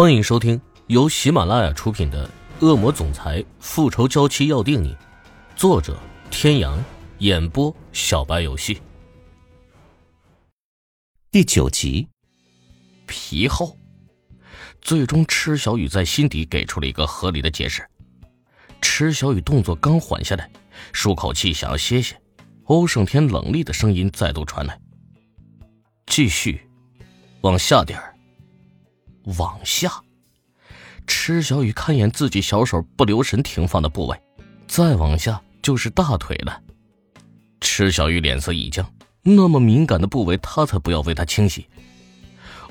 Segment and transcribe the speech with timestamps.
[0.00, 2.24] 欢迎收听由喜马拉雅出品的
[2.64, 4.94] 《恶魔总裁复仇娇妻要定你》，
[5.56, 5.98] 作者：
[6.30, 6.78] 天阳，
[7.18, 8.80] 演播：小白游戏。
[11.32, 12.06] 第九集，
[13.08, 13.76] 皮厚。
[14.80, 17.84] 最终，池小雨在心底给出了一个合理的解释。
[18.80, 20.48] 池小雨动作刚缓下来，
[20.92, 22.16] 舒口气想要歇歇，
[22.66, 24.80] 欧胜天冷厉的声音再度传来
[26.06, 26.68] ：“继续，
[27.40, 28.00] 往下点。”
[29.36, 29.92] 往下，
[31.06, 34.18] 池小雨看一眼自己小手不留神停放的部位，
[34.66, 36.62] 再往下就是大腿了。
[37.60, 38.90] 池小雨脸色一僵，
[39.22, 41.66] 那么敏感的部位，他才不要为他清洗。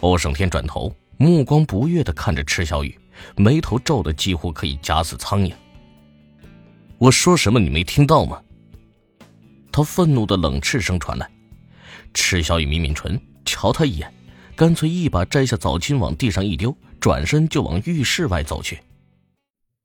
[0.00, 2.98] 欧胜天转头，目光不悦的看着池小雨，
[3.36, 5.52] 眉头皱的几乎可以夹死苍蝇。
[6.96, 8.40] 我说什么你没听到吗？
[9.70, 11.30] 他愤怒的冷斥声传来。
[12.14, 14.10] 池小雨抿抿唇，瞧他一眼。
[14.56, 18.82] 干脆一把摘下澡巾往地上一丢，转身就往浴室外走去。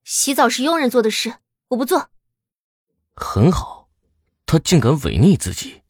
[0.05, 1.35] 洗澡是佣人做的事，
[1.67, 2.09] 我不做。
[3.13, 3.89] 很好，
[4.45, 5.81] 他竟敢违逆自己。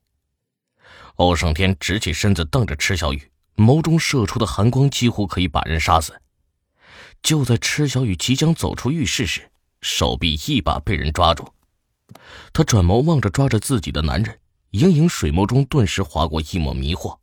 [1.18, 6.20] 欧胜天直起身子，瞪着池小雨，眸中射出的寒光几乎可以把人杀死。
[7.22, 9.52] 就在池小雨即将走出浴室时，
[9.82, 11.48] 手臂一把被人抓住。
[12.52, 14.40] 他转眸望着抓着自己的男人，
[14.72, 17.21] 盈盈水眸中顿时划过一抹迷惑。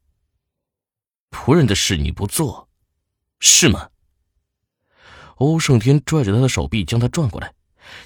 [1.31, 2.69] 仆人的事你不做，
[3.41, 3.89] 是吗？
[5.37, 7.55] 欧胜天拽着他的手臂，将他转过来，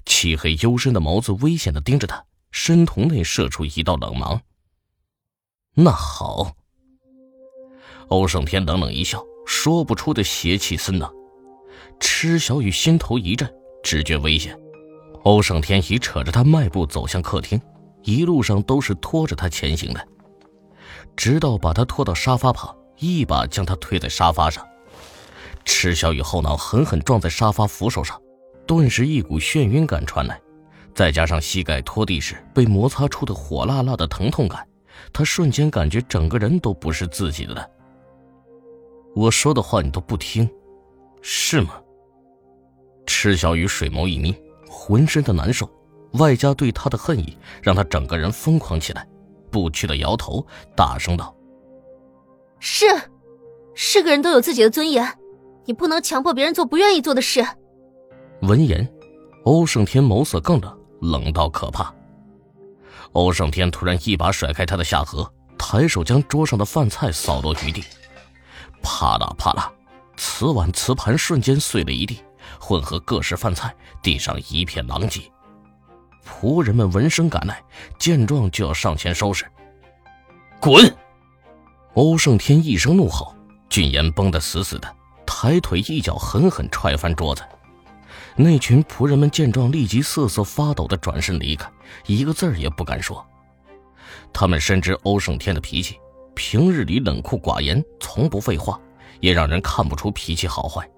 [0.05, 4.41] 漆黑幽深的眸子危险的盯着他，深瞳内射出一道冷芒。
[5.75, 6.57] 那好。
[8.09, 11.11] 欧胜天冷冷一笑，说不出的邪气森冷。
[11.99, 13.51] 池小雨心头一震，
[13.83, 14.59] 直觉危险。
[15.23, 17.59] 欧胜天已扯着他迈步走向客厅，
[18.03, 20.09] 一路上都是拖着他前行的，
[21.17, 22.77] 直到把他拖到沙发旁。
[23.11, 24.67] 一把将他推在沙发上，
[25.65, 28.21] 池小雨后脑狠狠撞在沙发扶手上，
[28.67, 30.41] 顿时一股眩晕感传来，
[30.95, 34.67] 再加上膝盖拖地时被摩擦出的火辣辣的疼痛感，
[35.13, 37.69] 他瞬间感觉整个人都不是自己的了。
[39.15, 40.49] 我说的话你都不听，
[41.21, 41.75] 是吗？
[43.05, 44.35] 池小雨水眸一眯，
[44.69, 45.69] 浑身的难受，
[46.13, 49.07] 外加对他的恨意，让他整个人疯狂起来，
[49.51, 50.47] 不屈的摇头，
[50.77, 51.35] 大声道。
[52.65, 52.87] 是，
[53.75, 55.19] 是个人都有自己的尊严，
[55.65, 57.45] 你不能强迫别人做不愿意做的事。
[58.43, 58.89] 闻言，
[59.43, 61.93] 欧胜天眸色更冷，冷到可怕。
[63.15, 65.29] 欧胜天突然一把甩开他的下颌，
[65.59, 67.83] 抬手将桌上的饭菜扫落于地，
[68.81, 69.73] 啪啦啪啦，
[70.17, 72.23] 瓷碗瓷盘瞬间碎了一地，
[72.61, 75.21] 混合各式饭菜，地上一片狼藉。
[76.25, 77.61] 仆人们闻声赶来，
[77.99, 79.45] 见状就要上前收拾。
[80.61, 80.97] 滚！
[81.95, 83.35] 欧胜天一声怒吼，
[83.69, 84.89] 俊颜绷得死死的，
[85.27, 87.43] 抬腿一脚狠狠踹翻桌子。
[88.35, 91.71] 那群仆人们见状，立即瑟瑟发抖的转身离开，
[92.07, 93.23] 一个字儿也不敢说。
[94.33, 95.99] 他们深知欧胜天的脾气，
[96.35, 98.81] 平日里冷酷寡言，从不废话，
[99.21, 100.89] 也让人看不出脾气好坏。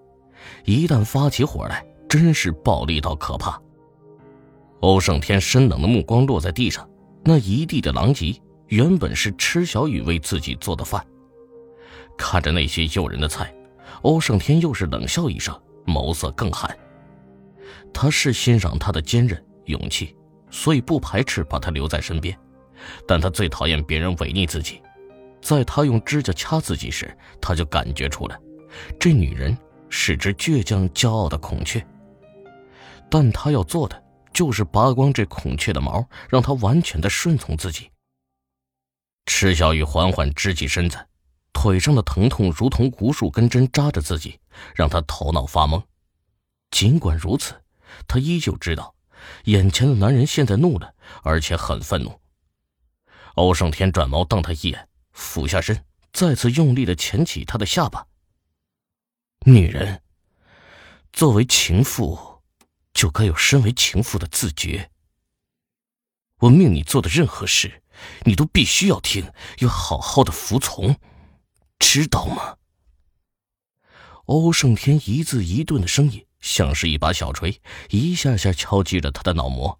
[0.65, 3.61] 一旦发起火来，真是暴力到可怕。
[4.79, 6.89] 欧胜天深冷的目光落在地上，
[7.25, 8.41] 那一地的狼藉。
[8.69, 11.05] 原本是池小雨为自己做的饭，
[12.17, 13.55] 看着那些诱人的菜，
[14.03, 15.55] 欧胜天又是冷笑一声，
[15.87, 16.77] 眸色更寒。
[17.93, 20.17] 他是欣赏他的坚韧勇气，
[20.51, 22.37] 所以不排斥把他留在身边，
[23.07, 24.81] 但他最讨厌别人违逆自己。
[25.41, 28.39] 在他用指甲掐自己时，他就感觉出来，
[28.99, 29.57] 这女人
[29.91, 31.85] 是只倔强骄傲的孔雀。
[33.11, 37.89] 但他要做的就是拔光这孔雀的毛，让它完全的顺从自己。
[39.27, 41.09] 池小雨缓缓支起身子，
[41.53, 44.39] 腿上的疼痛如同无数根针扎着自己，
[44.75, 45.83] 让他头脑发懵。
[46.71, 47.63] 尽管如此，
[48.07, 48.95] 他依旧知道，
[49.45, 52.21] 眼前的男人现在怒了，而且很愤怒。
[53.37, 58.07] 欧胜天转眸瞪他一眼，俯下身，再次用力的钳起他的下巴。
[59.47, 60.03] 女人，
[61.13, 62.43] 作为情妇，
[62.93, 64.91] 就该有身为情妇的自觉。
[66.39, 67.83] 我命你做的任何事。
[68.25, 70.97] 你都必须要听，要好好的服从，
[71.79, 72.57] 知道吗？
[74.27, 77.61] 欧胜天一字一顿的声音，像是一把小锤，
[77.91, 79.79] 一下下敲击着他的脑膜。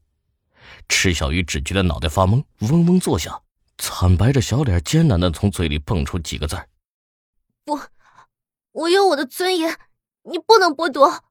[0.89, 3.43] 池小鱼只觉得脑袋发懵，嗡嗡作响，
[3.79, 6.57] 惨白着小脸，艰难的从嘴里蹦出几个字
[7.65, 7.81] 不，
[8.73, 9.79] 我有我的尊严，
[10.25, 11.25] 你不能剥夺。”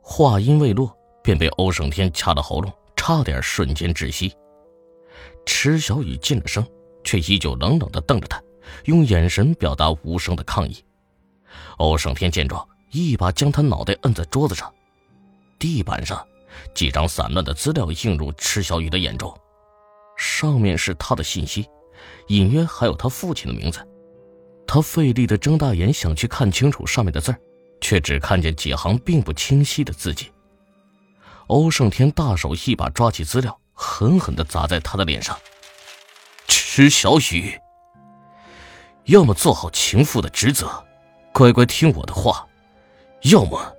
[0.00, 4.34] 话音未落，便被欧胜天掐了喉咙，差点瞬间窒息。
[5.48, 6.64] 池小雨噤了声，
[7.02, 8.38] 却依旧冷冷的瞪着他，
[8.84, 10.84] 用眼神表达无声的抗议。
[11.78, 14.70] 欧胜天见状，一把将他脑袋摁在桌子上。
[15.58, 16.22] 地板上，
[16.74, 19.34] 几张散乱的资料映入池小雨的眼中，
[20.18, 21.66] 上面是他的信息，
[22.26, 23.80] 隐约还有他父亲的名字。
[24.66, 27.34] 他费力的睁大眼想去看清楚上面的字
[27.80, 30.30] 却只看见几行并不清晰的字迹。
[31.46, 35.38] 欧胜天大手一把抓起资料，狠狠的砸在他的脸上。
[36.48, 37.60] 池小雨，
[39.04, 40.84] 要么做好情妇的职责，
[41.32, 42.44] 乖乖听我的话，
[43.22, 43.72] 要么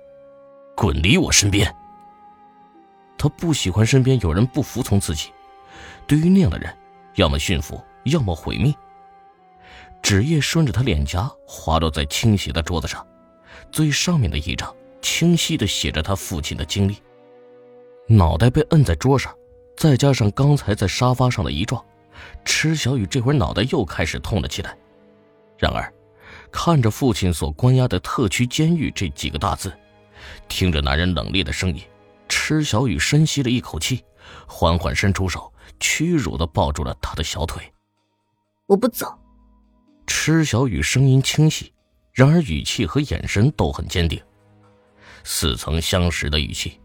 [0.74, 1.70] 滚离我身边。
[3.18, 5.30] 他不喜欢身边有人不服从自己，
[6.06, 6.74] 对于那样的人，
[7.16, 8.74] 要么驯服，要么毁灭。
[10.02, 13.06] 纸页顺着他脸颊滑落在倾斜的桌子上，
[13.70, 16.96] 最上面的一张清晰的写着他父亲的经历。
[18.06, 19.34] 脑袋被摁在桌上，
[19.80, 21.82] 再加上刚才在沙发上的一撞，
[22.44, 24.76] 池小雨这会儿脑袋又开始痛了起来。
[25.56, 25.90] 然而，
[26.52, 29.72] 看着父亲所关押的特区监狱这几个大字，
[30.48, 31.82] 听着男人冷冽的声音，
[32.28, 34.04] 池小雨深吸了一口气，
[34.46, 37.62] 缓缓伸出手，屈辱的抱住了他的小腿。
[38.66, 39.18] 我不走。
[40.06, 41.72] 池小雨声音清晰，
[42.12, 44.22] 然而语气和眼神都很坚定，
[45.24, 46.78] 似曾相识的语气。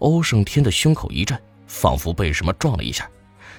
[0.00, 3.08] 欧胜天的胸口一震，仿佛被什么撞了一下，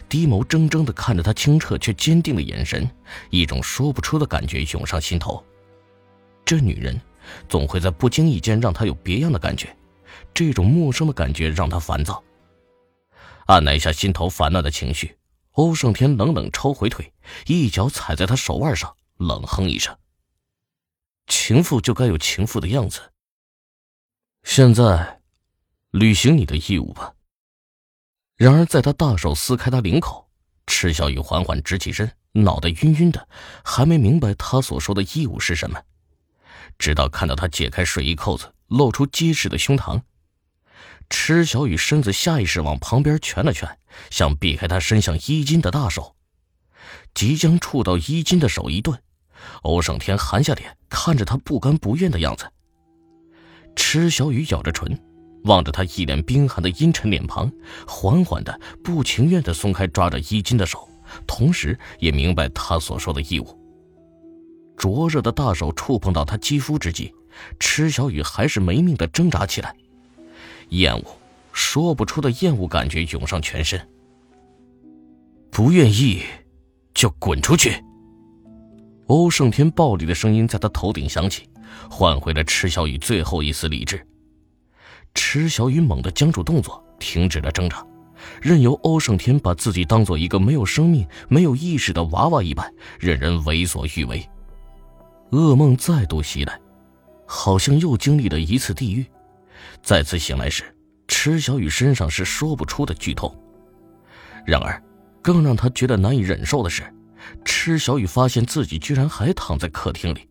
[0.09, 2.85] 低眸怔怔的看着他清澈却坚定的眼神，
[3.29, 5.41] 一种说不出的感觉涌上心头。
[6.43, 6.99] 这女人，
[7.47, 9.73] 总会在不经意间让他有别样的感觉，
[10.33, 12.21] 这种陌生的感觉让他烦躁。
[13.45, 15.17] 按捺下心头烦乱的情绪，
[15.53, 17.13] 欧胜天冷冷抽回腿，
[17.47, 19.97] 一脚踩在他手腕上，冷哼一声
[21.27, 22.99] ：“情妇就该有情妇的样子。
[24.43, 25.19] 现在。”
[25.91, 27.13] 履行你的义务吧。
[28.41, 30.27] 然而，在他大手撕开他领口，
[30.65, 33.27] 池小雨缓缓直起身，脑袋晕晕的，
[33.63, 35.79] 还没明白他所说的义务是什么。
[36.79, 40.01] 直到看到他解开睡衣扣子，露出结实的胸膛，
[41.07, 43.69] 池小雨身子下意识往旁边蜷了蜷，
[44.09, 46.15] 想避开他伸向衣襟的大手。
[47.13, 48.99] 即将触到衣襟的手一顿，
[49.61, 52.51] 欧胜天含下脸，看着他不甘不愿的样子。
[53.75, 54.99] 池小雨咬着唇。
[55.43, 57.51] 望着他一脸冰寒的阴沉脸庞，
[57.87, 60.87] 缓缓的、不情愿的松开抓着衣襟的手，
[61.25, 63.57] 同时也明白他所说的义务。
[64.77, 67.13] 灼热的大手触碰到他肌肤之际，
[67.59, 69.75] 池小雨还是没命的挣扎起来，
[70.69, 71.03] 厌恶，
[71.51, 73.79] 说不出的厌恶感觉涌上全身。
[75.51, 76.21] 不愿意，
[76.93, 77.83] 就滚出去！
[79.07, 81.49] 欧胜天暴力的声音在他头顶响起，
[81.89, 84.03] 唤回了池小雨最后一丝理智。
[85.13, 87.85] 池小雨猛地僵住动作，停止了挣扎，
[88.41, 94.27] 任由欧胜天把自己当做一个没有生命、没有意识的娃娃一般，任人为所欲为。
[95.31, 96.59] 噩梦再度袭来，
[97.25, 99.05] 好像又经历了一次地狱。
[99.81, 100.63] 再次醒来时，
[101.07, 103.33] 池小雨身上是说不出的剧痛。
[104.45, 104.81] 然而，
[105.21, 106.83] 更让他觉得难以忍受的是，
[107.45, 110.27] 池小雨发现自己居然还躺在客厅里。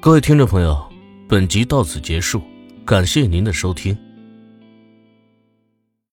[0.00, 0.95] 各位听众朋友。
[1.28, 2.40] 本集到此结束，
[2.84, 4.05] 感谢您的收听。